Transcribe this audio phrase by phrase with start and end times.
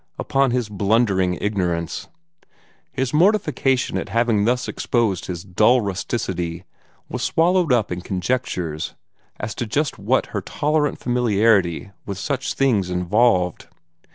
[0.17, 2.07] upon his blundering ignorance.
[2.91, 6.65] His mortification at having thus exposed his dull rusticity
[7.07, 8.95] was swallowed up in conjectures
[9.39, 13.67] as to just what her tolerant familiarity with such things involved.